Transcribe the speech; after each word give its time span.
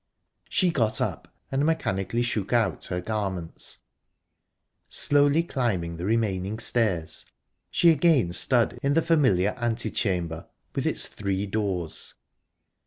She 0.49 0.71
got 0.71 0.99
up 0.99 1.27
and 1.51 1.63
mechanically 1.63 2.23
shook 2.23 2.51
out 2.51 2.85
her 2.85 3.01
garments. 3.01 3.83
Slowly 4.89 5.43
climbing 5.43 5.97
the 5.97 6.05
remaining 6.07 6.57
stairs, 6.57 7.23
she 7.69 7.91
again 7.91 8.31
stood 8.33 8.79
in 8.81 8.95
the 8.95 9.03
familiar 9.03 9.51
ante 9.59 9.91
chamber, 9.91 10.47
with 10.73 10.87
its 10.87 11.05
three 11.05 11.45
doors. 11.45 12.15